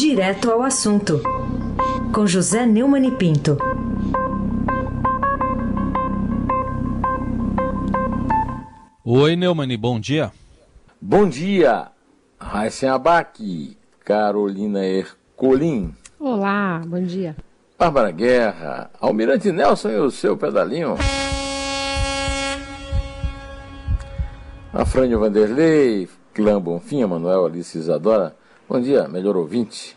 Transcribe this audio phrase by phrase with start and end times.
[0.00, 1.20] Direto ao assunto,
[2.14, 3.58] com José Neumann e Pinto.
[9.04, 10.30] Oi, Neumann, bom dia.
[11.02, 11.88] Bom dia,
[12.38, 15.92] Raíssen Abac, Carolina Ercolim.
[16.20, 17.34] Olá, bom dia.
[17.76, 20.94] Bárbara Guerra, Almirante Nelson e o seu pedalinho.
[24.72, 28.36] Afrânio Vanderlei, Clã Bonfim, Manuel Alice Isadora.
[28.68, 29.96] Bom dia, melhor ouvinte.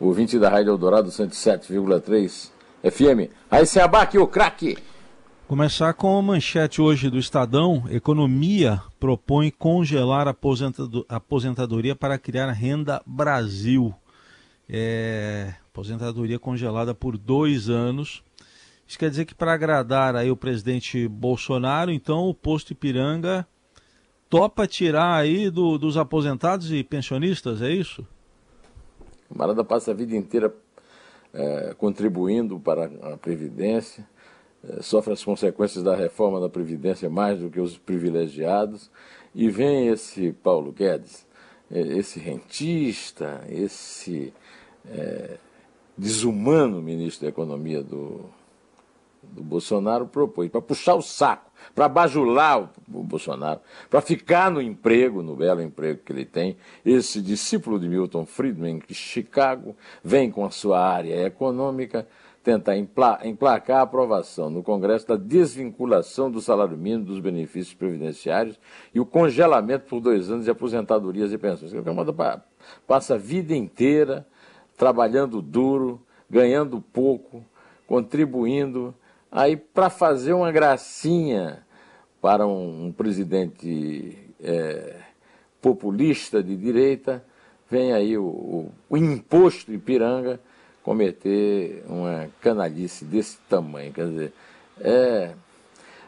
[0.00, 2.50] Ouvinte da Rádio Eldorado 107,3
[2.82, 3.32] FM.
[3.48, 4.76] Aí se abaque o craque.
[5.46, 7.84] Começar com a manchete hoje do Estadão.
[7.88, 10.34] Economia propõe congelar a
[11.08, 13.94] aposentadoria para criar renda Brasil.
[14.68, 18.24] É, aposentadoria congelada por dois anos.
[18.84, 23.46] Isso quer dizer que para agradar aí o presidente Bolsonaro, então o posto Ipiranga
[24.28, 28.06] topa tirar aí do, dos aposentados e pensionistas, é isso?
[29.30, 30.54] O camarada passa a vida inteira
[31.32, 34.06] é, contribuindo para a Previdência,
[34.64, 38.90] é, sofre as consequências da reforma da Previdência mais do que os privilegiados,
[39.34, 41.26] e vem esse Paulo Guedes,
[41.70, 44.32] é, esse rentista, esse
[44.90, 45.36] é,
[45.96, 48.24] desumano ministro da Economia do,
[49.32, 54.60] do Bolsonaro, propõe para puxar o saco para bajular o, o Bolsonaro, para ficar no
[54.60, 56.56] emprego, no belo emprego que ele tem.
[56.84, 62.06] Esse discípulo de Milton Friedman, que Chicago vem com a sua área econômica
[62.42, 68.58] tentar emplacar a aprovação no Congresso da desvinculação do salário mínimo dos benefícios previdenciários
[68.94, 71.74] e o congelamento por dois anos de aposentadorias e pensões.
[71.74, 72.42] O Camada
[72.86, 74.26] passa a vida inteira
[74.78, 76.00] trabalhando duro,
[76.30, 77.44] ganhando pouco,
[77.86, 78.94] contribuindo
[79.30, 81.62] Aí, para fazer uma gracinha
[82.20, 84.96] para um, um presidente é,
[85.60, 87.22] populista de direita,
[87.70, 90.40] vem aí o, o, o imposto Ipiranga
[90.82, 93.92] cometer uma canalice desse tamanho.
[93.92, 94.32] Quer dizer,
[94.80, 95.32] é,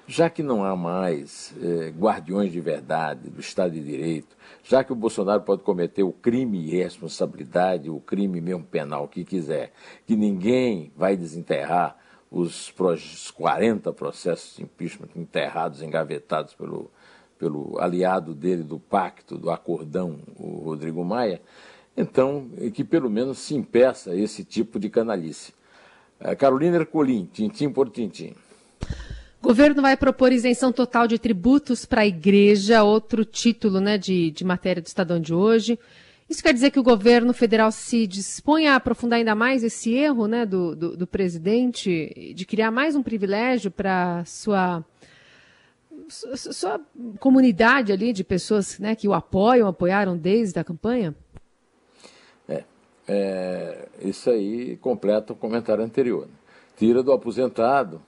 [0.06, 4.34] já que não há mais é, guardiões de verdade do Estado de Direito,
[4.64, 9.24] já que o Bolsonaro pode cometer o crime e responsabilidade, o crime mesmo penal que
[9.24, 9.72] quiser,
[10.06, 11.99] que ninguém vai desenterrar
[12.30, 12.72] os
[13.34, 16.90] 40 processos de impeachment enterrados, engavetados pelo,
[17.38, 21.40] pelo aliado dele do pacto, do acordão, o Rodrigo Maia,
[21.96, 25.52] então que pelo menos se impeça esse tipo de canalice.
[26.20, 28.34] Eh, Carolina Ercolim, tintim por tintim.
[29.42, 34.44] Governo vai propor isenção total de tributos para a igreja, outro título né, de, de
[34.44, 35.78] matéria do Estadão de hoje.
[36.30, 40.28] Isso quer dizer que o governo federal se dispõe a aprofundar ainda mais esse erro
[40.28, 44.84] né, do, do, do presidente de criar mais um privilégio para sua
[46.08, 46.80] sua
[47.18, 51.14] comunidade ali de pessoas né, que o apoiam, apoiaram desde a campanha?
[52.48, 52.64] É,
[53.08, 56.26] é isso aí completa o comentário anterior.
[56.26, 56.34] Né?
[56.76, 58.00] Tira do aposentado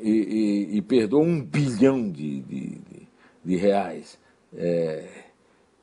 [0.00, 3.08] e, e, e perdoa um bilhão de, de, de,
[3.44, 4.18] de reais
[4.56, 5.24] é,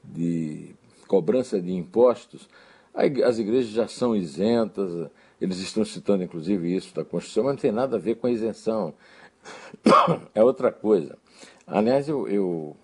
[0.03, 0.74] de
[1.15, 2.49] cobrança de impostos,
[2.93, 5.09] as igrejas já são isentas,
[5.39, 8.31] eles estão citando inclusive isso da Constituição, mas não tem nada a ver com a
[8.31, 8.93] isenção.
[10.35, 11.17] É outra coisa.
[11.65, 12.75] Aliás, eu, eu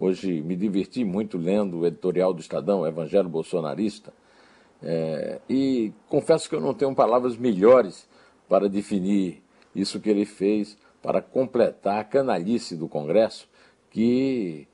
[0.00, 4.14] hoje me diverti muito lendo o editorial do Estadão, Evangelho Bolsonarista,
[4.82, 8.08] é, e confesso que eu não tenho palavras melhores
[8.48, 9.42] para definir
[9.74, 13.46] isso que ele fez para completar a canalice do Congresso,
[13.90, 14.66] que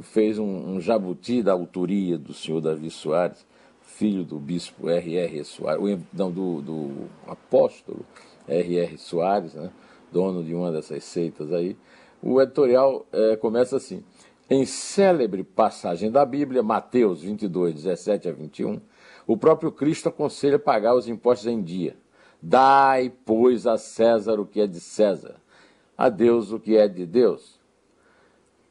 [0.00, 3.46] fez um, um jabuti da autoria do senhor Davi Soares,
[3.82, 5.44] filho do bispo R.R.
[5.44, 6.90] Soares, não, do, do
[7.26, 8.04] apóstolo
[8.48, 8.96] R.R.
[8.96, 9.70] Soares, né,
[10.10, 11.76] dono de uma dessas seitas aí.
[12.22, 14.02] O editorial é, começa assim:
[14.48, 18.80] em célebre passagem da Bíblia, Mateus 22, 17 a 21,
[19.26, 21.96] o próprio Cristo aconselha pagar os impostos em dia.
[22.40, 25.36] Dai, pois, a César o que é de César,
[25.96, 27.61] a Deus o que é de Deus.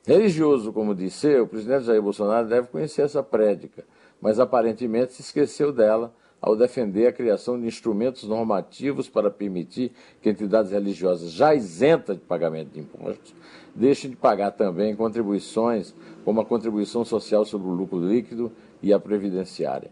[0.05, 3.85] Religioso como disse o presidente Jair Bolsonaro deve conhecer essa prédica,
[4.19, 6.11] mas aparentemente se esqueceu dela
[6.41, 12.23] ao defender a criação de instrumentos normativos para permitir que entidades religiosas já isentas de
[12.23, 13.35] pagamento de impostos
[13.75, 15.93] deixem de pagar também contribuições,
[16.25, 19.91] como a contribuição social sobre o lucro líquido e a previdenciária.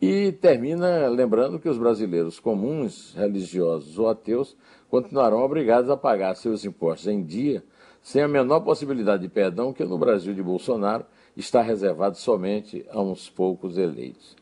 [0.00, 4.56] E termina lembrando que os brasileiros comuns, religiosos ou ateus,
[4.88, 7.62] continuarão obrigados a pagar seus impostos em dia
[8.02, 11.04] sem a menor possibilidade de perdão, que no Brasil de Bolsonaro
[11.36, 14.36] está reservado somente a uns poucos eleitos.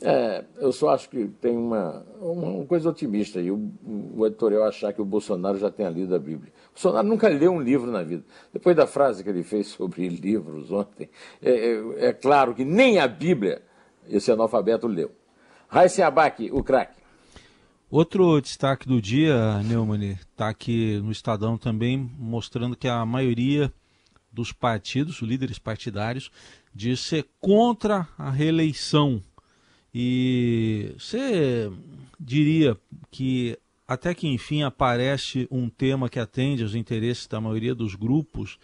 [0.00, 3.70] É, eu só acho que tem uma, uma coisa otimista aí, o,
[4.14, 6.52] o, editorial achar que o Bolsonaro já tenha lido a Bíblia.
[6.70, 8.22] O Bolsonaro nunca leu um livro na vida.
[8.52, 11.08] Depois da frase que ele fez sobre livros ontem,
[11.42, 13.62] é, é, é claro que nem a Bíblia
[14.08, 15.10] esse analfabeto leu.
[15.68, 17.03] Raíssen Abac, o craque.
[17.94, 23.72] Outro destaque do dia, Neumann, está aqui no Estadão também, mostrando que a maioria
[24.32, 26.28] dos partidos, os líderes partidários,
[26.74, 29.22] diz ser contra a reeleição.
[29.94, 31.70] E você
[32.18, 32.76] diria
[33.12, 33.56] que
[33.86, 38.58] até que enfim aparece um tema que atende aos interesses da maioria dos grupos,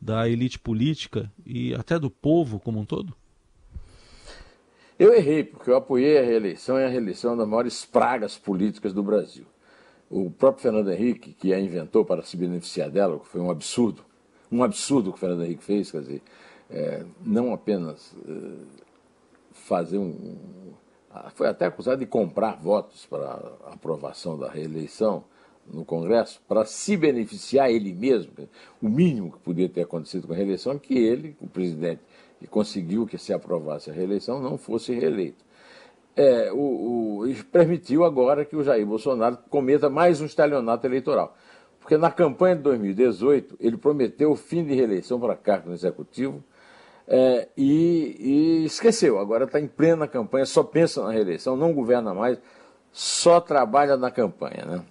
[0.00, 3.14] da elite política e até do povo como um todo?
[5.02, 8.92] Eu errei, porque eu apoiei a reeleição e a reeleição é das maiores pragas políticas
[8.92, 9.44] do Brasil.
[10.08, 14.04] O próprio Fernando Henrique, que a inventou para se beneficiar dela, foi um absurdo,
[14.48, 16.22] um absurdo que o Fernando Henrique fez, quer dizer,
[16.70, 18.32] é, não apenas é,
[19.50, 20.36] fazer um.
[21.34, 23.40] Foi até acusado de comprar votos para
[23.72, 25.24] aprovação da reeleição
[25.66, 28.32] no Congresso, para se beneficiar ele mesmo.
[28.80, 32.00] O mínimo que podia ter acontecido com a reeleição é que ele, o presidente,
[32.38, 35.44] que conseguiu que se aprovasse a reeleição, não fosse reeleito.
[36.14, 41.36] É, o, o, permitiu agora que o Jair Bolsonaro cometa mais um estalionato eleitoral.
[41.80, 46.42] Porque na campanha de 2018 ele prometeu o fim de reeleição para cargo no executivo
[47.08, 49.18] é, e, e, esqueceu.
[49.18, 52.40] Agora está em plena campanha, só pensa na reeleição, não governa mais,
[52.92, 54.64] só trabalha na campanha.
[54.64, 54.82] Né?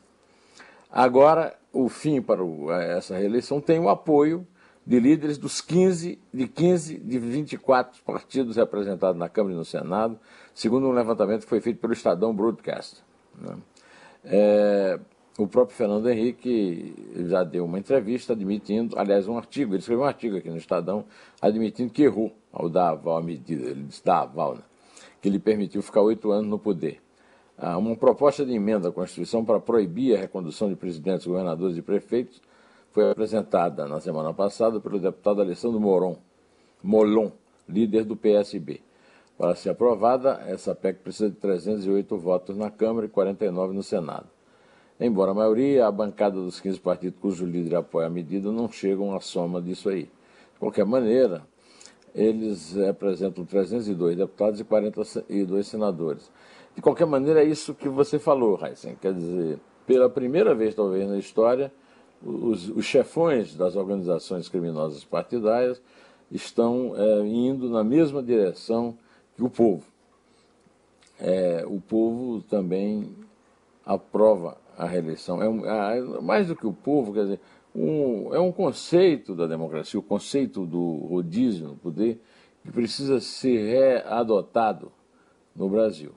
[0.91, 4.45] Agora, o fim para o, essa reeleição tem o apoio
[4.85, 10.19] de líderes dos 15, de 15 de 24 partidos representados na Câmara e no Senado,
[10.53, 13.01] segundo um levantamento que foi feito pelo Estadão Broadcast.
[13.39, 13.57] Né?
[14.25, 14.99] É,
[15.38, 16.94] o próprio Fernando Henrique
[17.27, 21.05] já deu uma entrevista admitindo, aliás, um artigo, ele escreveu um artigo aqui no Estadão,
[21.41, 24.61] admitindo que errou ao dar aval à medida, ele disse dar aval, né?
[25.21, 26.99] que lhe permitiu ficar oito anos no poder.
[27.57, 31.81] Ah, uma proposta de emenda à Constituição para proibir a recondução de presidentes, governadores e
[31.81, 32.42] prefeitos
[32.92, 36.18] foi apresentada na semana passada pelo deputado Alessandro Moron,
[36.83, 37.31] Molon,
[37.68, 38.81] líder do PSB.
[39.38, 44.27] Para ser aprovada, essa PEC precisa de 308 votos na Câmara e 49 no Senado.
[45.00, 49.15] Embora a maioria, a bancada dos 15 partidos cujo líder apoia a medida não chegam
[49.15, 50.04] à soma disso aí.
[50.04, 51.42] De qualquer maneira,
[52.13, 56.30] eles representam 302 deputados e 42 senadores.
[56.75, 58.95] De qualquer maneira, é isso que você falou, Heisen.
[58.95, 61.71] Quer dizer, pela primeira vez, talvez, na história,
[62.23, 65.81] os, os chefões das organizações criminosas partidárias
[66.31, 68.97] estão é, indo na mesma direção
[69.35, 69.83] que o povo.
[71.19, 73.13] É, o povo também
[73.85, 75.41] aprova a reeleição.
[75.41, 77.39] É um, mais do que o povo, quer dizer,
[77.75, 82.21] um, é um conceito da democracia, o conceito do rodízio no poder,
[82.63, 84.91] que precisa ser readotado
[85.56, 86.12] no Brasil.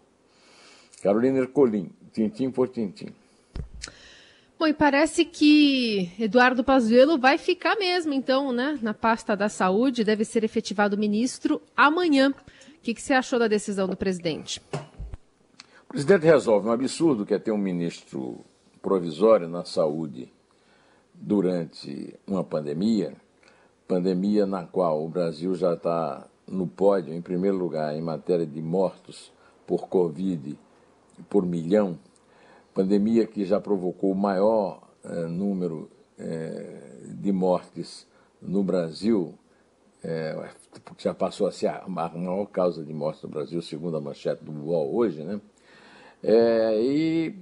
[1.04, 3.12] Carolina Ercolim, tintim por tintim.
[4.58, 10.02] Bom, e parece que Eduardo Pazuello vai ficar mesmo, então, né, na pasta da saúde,
[10.02, 12.30] deve ser efetivado ministro amanhã.
[12.30, 14.62] O que, que você achou da decisão do presidente?
[15.82, 18.42] O presidente resolve um absurdo que é ter um ministro
[18.80, 20.32] provisório na saúde
[21.12, 23.12] durante uma pandemia,
[23.86, 28.62] pandemia na qual o Brasil já está no pódio, em primeiro lugar, em matéria de
[28.62, 29.30] mortos
[29.66, 30.56] por Covid
[31.28, 31.98] por milhão
[32.74, 35.88] pandemia que já provocou o maior é, número
[36.18, 38.06] é, de mortes
[38.42, 39.34] no Brasil,
[40.02, 40.36] é,
[40.98, 44.52] já passou a ser a maior causa de mortes no Brasil, segundo a manchete do
[44.52, 45.40] UOL hoje, né?
[46.22, 47.34] É, e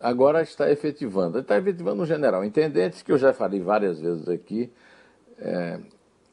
[0.00, 1.38] agora está efetivando.
[1.38, 4.70] Está efetivando um general intendente, que eu já falei várias vezes aqui,
[5.38, 5.78] é,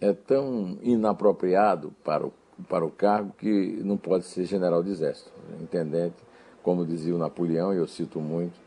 [0.01, 2.33] é tão inapropriado para o,
[2.67, 5.31] para o cargo que não pode ser general de exército.
[5.61, 6.28] Intendente
[6.63, 8.59] como dizia o Napoleão, e eu cito muito,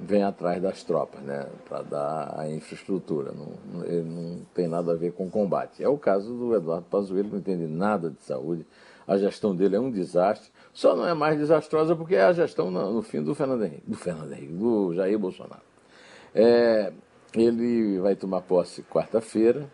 [0.00, 3.32] vem atrás das tropas, né, para dar a infraestrutura.
[3.32, 5.82] Não, ele não tem nada a ver com combate.
[5.82, 8.66] É o caso do Eduardo Pazuello, não entende nada de saúde.
[9.06, 10.50] A gestão dele é um desastre.
[10.72, 13.96] Só não é mais desastrosa porque é a gestão no, fim do Fernando Henrique, do
[13.96, 15.62] Fernando Henrique, do Jair Bolsonaro.
[16.34, 16.92] É,
[17.34, 19.68] ele vai tomar posse quarta-feira.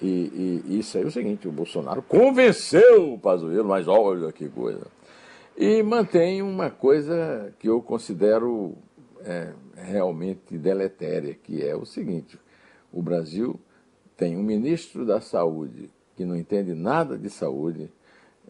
[0.00, 4.48] E, e, isso aí é o seguinte: o Bolsonaro convenceu o Pazuello, mas olha que
[4.48, 4.86] coisa.
[5.56, 8.76] E mantém uma coisa que eu considero
[9.24, 12.38] é, realmente deletéria, que é o seguinte:
[12.92, 13.58] o Brasil
[14.16, 17.90] tem um ministro da Saúde que não entende nada de saúde,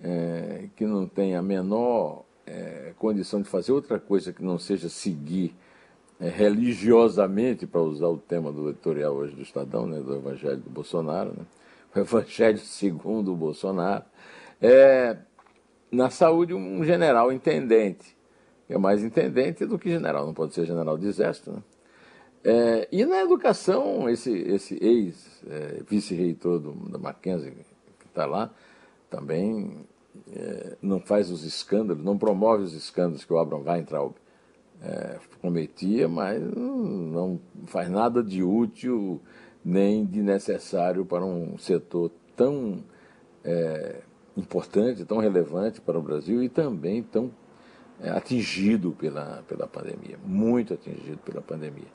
[0.03, 4.89] é, que não tem a menor é, condição de fazer outra coisa que não seja
[4.89, 5.55] seguir
[6.21, 10.71] é, religiosamente, para usar o tema do editorial hoje do Estadão, né, do Evangelho do
[10.71, 11.45] Bolsonaro, né,
[11.95, 14.05] o Evangelho segundo o Bolsonaro.
[14.61, 15.17] É,
[15.95, 18.17] na saúde, um general intendente,
[18.69, 21.53] é mais intendente do que general, não pode ser general de exército.
[21.53, 21.63] Né?
[22.45, 27.53] É, e na educação, esse, esse ex-vice-reitor é, da Mackenzie,
[27.99, 28.51] que está lá,
[29.09, 29.87] também
[30.33, 34.15] é, não faz os escândalos, não promove os escândalos que o Abraham Weintraub
[34.83, 39.21] é, cometia, mas não faz nada de útil
[39.65, 42.85] nem de necessário para um setor tão
[43.43, 44.03] é,
[44.37, 47.31] importante, tão relevante para o Brasil e também tão
[48.01, 51.89] é, atingido pela, pela pandemia, muito atingido pela pandemia.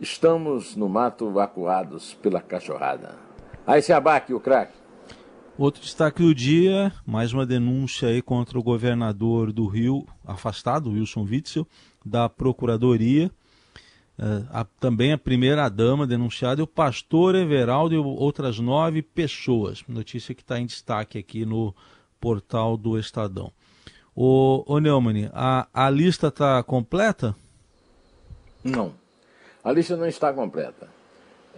[0.00, 3.14] Estamos no mato vacuados pela cachorrada.
[3.66, 4.76] Aí se abaque o craque.
[5.58, 11.22] Outro destaque do dia, mais uma denúncia aí contra o governador do Rio, afastado, Wilson
[11.22, 11.66] Witzel,
[12.04, 13.30] da Procuradoria.
[14.18, 19.84] Uh, a, também a primeira-dama denunciada e o pastor Everaldo e outras nove pessoas.
[19.86, 21.74] Notícia que está em destaque aqui no
[22.18, 23.52] portal do Estadão.
[24.14, 27.36] O, o Neumann, a, a lista está completa?
[28.64, 28.94] Não.
[29.62, 30.88] A lista não está completa.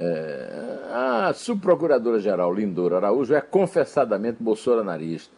[0.00, 5.34] É, a subprocuradora-geral Lindora Araújo é confessadamente bolsonarista.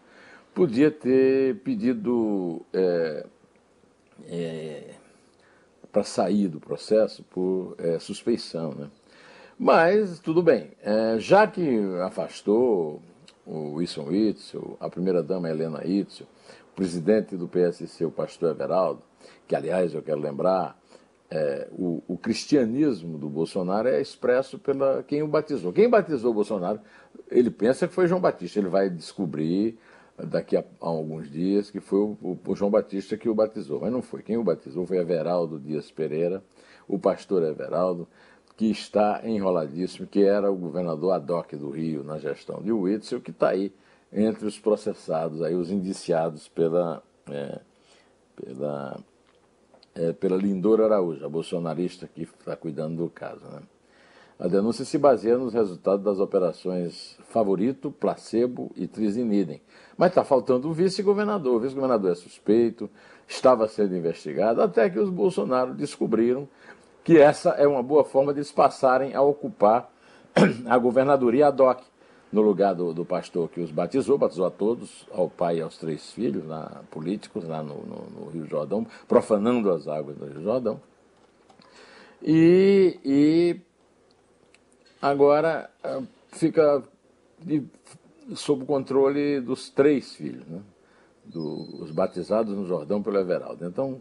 [0.54, 3.26] Podia ter pedido é,
[4.28, 4.94] é,
[5.92, 8.72] para sair do processo por é, suspeição.
[8.72, 8.88] Né?
[9.58, 10.72] Mas, tudo bem.
[10.82, 13.02] É, já que afastou
[13.44, 16.26] o Wilson Witzel, a primeira-dama Helena Witzel,
[16.72, 19.02] o presidente do PSC, o pastor Everaldo,
[19.46, 20.78] que, aliás, eu quero lembrar,
[21.30, 25.72] é, o, o, cristianismo do Bolsonaro é expresso pela quem o batizou.
[25.72, 26.80] Quem batizou o Bolsonaro,
[27.30, 28.58] ele pensa que foi João Batista.
[28.58, 29.78] Ele vai descobrir
[30.26, 33.80] daqui a, a alguns dias que foi o, o, o, João Batista que o batizou.
[33.80, 34.22] Mas não foi.
[34.22, 36.42] Quem o batizou foi Everaldo Dias Pereira,
[36.88, 38.08] o pastor Everaldo,
[38.56, 43.20] que está enroladíssimo, que era o governador ad hoc do Rio na gestão de Witzel,
[43.20, 43.72] que está aí
[44.12, 47.60] entre os processados, aí, os indiciados pela, é,
[48.36, 49.00] pela
[49.94, 53.44] é, pela Lindora Araújo, a bolsonarista que está cuidando do caso.
[53.46, 53.60] Né?
[54.40, 59.60] A denúncia se baseia nos resultados das operações Favorito, Placebo e Trizinidem.
[59.98, 61.56] Mas está faltando o vice-governador.
[61.56, 62.88] O vice-governador é suspeito,
[63.28, 66.48] estava sendo investigado, até que os Bolsonaro descobriram
[67.04, 69.92] que essa é uma boa forma de eles passarem a ocupar
[70.66, 71.82] a governadoria ad hoc
[72.32, 75.76] no lugar do, do, pastor que os batizou, batizou a todos, ao pai e aos
[75.76, 80.42] três filhos, lá, políticos, lá no, no, no Rio Jordão, profanando as águas do Rio
[80.42, 80.80] Jordão.
[82.22, 83.29] E, e
[85.00, 86.82] agora ah, fica
[88.34, 90.60] sob o controle dos três filhos, né?
[91.24, 93.64] Do, os batizados no Jordão pelo Everaldo.
[93.64, 94.00] Então,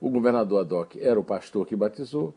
[0.00, 2.34] o governador Adoc era o pastor que batizou,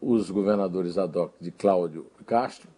[0.00, 2.68] os governadores Adoc de Cláudio Castro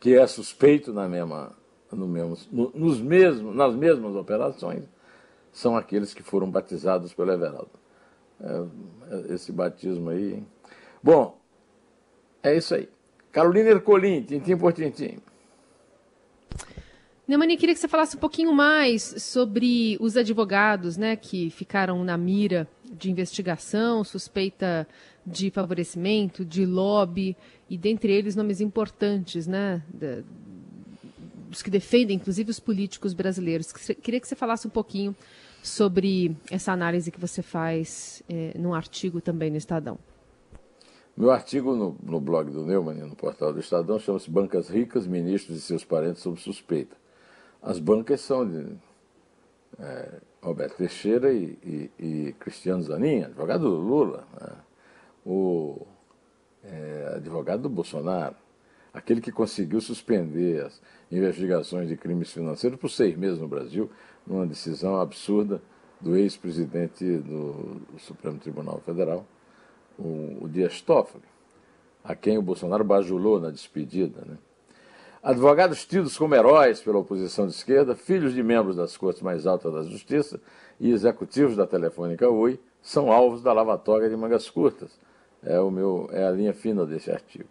[0.00, 1.52] que é suspeito na mesma,
[1.92, 4.84] no mesmo, no, nos mesmos, nas mesmas operações,
[5.52, 7.70] são aqueles que foram batizados pelo Everaldo.
[8.40, 8.64] É,
[9.10, 10.42] é, esse batismo aí.
[11.02, 11.38] Bom,
[12.42, 12.88] é isso aí.
[13.32, 15.18] Carolina Ercolim, tintim por tintim.
[17.26, 22.16] Neumani, queria que você falasse um pouquinho mais sobre os advogados né, que ficaram na
[22.16, 24.86] mira de investigação, suspeita
[25.24, 27.36] de favorecimento, de lobby,
[27.68, 29.80] e dentre eles nomes importantes, né?
[29.94, 30.24] Da,
[31.50, 33.72] os que defendem, inclusive, os políticos brasileiros.
[33.72, 35.14] Queria que você falasse um pouquinho
[35.62, 39.98] sobre essa análise que você faz é, num artigo também no Estadão.
[41.20, 45.58] Meu artigo no, no blog do Neumann, no portal do Estadão, chama-se Bancas Ricas, Ministros
[45.58, 46.96] e seus parentes sob suspeita.
[47.60, 48.74] As bancas são de
[49.78, 54.26] é, Roberto Teixeira e, e, e, Cristiano Zanin, advogado do Lula.
[54.40, 54.56] Né?
[55.26, 55.86] O
[56.64, 58.36] é, advogado do Bolsonaro,
[58.90, 60.80] aquele que conseguiu suspender as
[61.12, 63.90] investigações de crimes financeiros por seis meses no Brasil,
[64.26, 65.60] numa decisão absurda
[66.00, 69.26] do ex-presidente do, Supremo Tribunal Federal,
[70.00, 71.24] o, o Dias Toffoli,
[72.02, 74.22] a quem o Bolsonaro bajulou na despedida.
[74.26, 74.36] Né?
[75.22, 79.72] Advogados tidos como heróis pela oposição de esquerda, filhos de membros das cortes mais altas
[79.72, 80.40] da justiça
[80.80, 84.98] e executivos da Telefônica Oi, são alvos da lavatória de mangas curtas
[85.44, 87.48] é, o meu, é a linha fina desse artigo.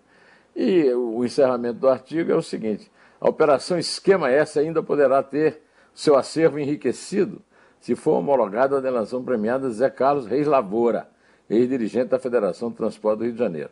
[0.56, 5.62] E o encerramento do artigo é o seguinte: a operação Esquema S ainda poderá ter
[5.94, 7.41] seu acervo enriquecido
[7.79, 11.10] se for homologada a delação premiada Zé Carlos Reis Lavoura,
[11.50, 13.70] ex-dirigente da Federação de Transporte do Rio de Janeiro,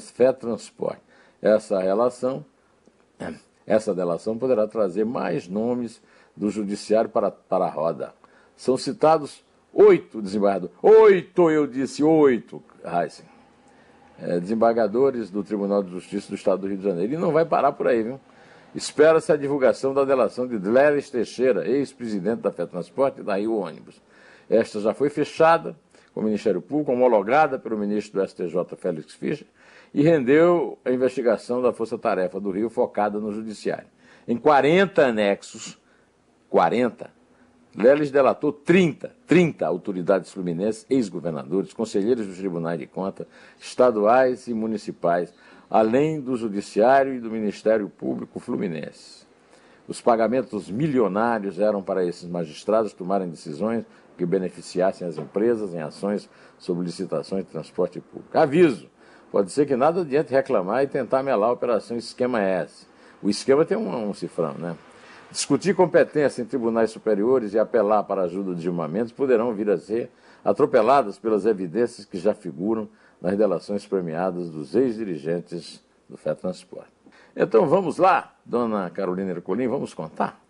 [0.00, 1.02] FETransporte.
[1.40, 2.44] Essa relação,
[3.66, 6.02] essa delação poderá trazer mais nomes
[6.36, 8.14] do judiciário para, para a roda.
[8.56, 10.74] São citados oito desembargadores.
[10.82, 13.38] Oito, eu disse, oito, Heisen
[14.20, 17.14] é, desembargadores do Tribunal de Justiça do Estado do Rio de Janeiro.
[17.14, 18.20] E não vai parar por aí, viu?
[18.74, 24.00] Espera-se a divulgação da delação de Dleres Teixeira, ex-presidente da FETransporte e da Rio Ônibus.
[24.50, 25.76] Esta já foi fechada
[26.12, 29.46] com o Ministério Público, homologada pelo ministro do STJ, Félix Fischer,
[29.92, 33.86] e rendeu a investigação da Força Tarefa do Rio focada no Judiciário.
[34.26, 35.78] Em 40 anexos,
[36.50, 37.10] 40,
[37.76, 43.26] Leles delatou 30, 30 autoridades fluminenses, ex-governadores, conselheiros dos tribunais de contas,
[43.60, 45.32] estaduais e municipais,
[45.70, 49.26] além do Judiciário e do Ministério Público Fluminense.
[49.86, 53.84] Os pagamentos milionários eram para esses magistrados tomarem decisões
[54.18, 58.36] que beneficiassem as empresas em ações sobre licitações de transporte público.
[58.36, 58.90] Aviso:
[59.30, 62.86] pode ser que nada adiante reclamar e tentar melar a operação Esquema S.
[63.22, 64.76] O esquema tem um, um cifrão, né?
[65.30, 69.76] Discutir competência em tribunais superiores e apelar para a ajuda de julgamentos poderão vir a
[69.76, 70.10] ser
[70.44, 72.88] atropeladas pelas evidências que já figuram
[73.20, 76.90] nas delações premiadas dos ex-dirigentes do FETransporte.
[77.36, 80.40] Então vamos lá, dona Carolina Ercolim, vamos contar?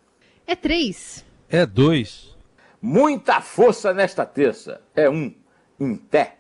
[0.47, 1.25] É três.
[1.49, 2.38] É dois.
[2.81, 4.81] Muita força nesta terça.
[4.95, 5.35] É um.
[5.81, 6.38] Em pé.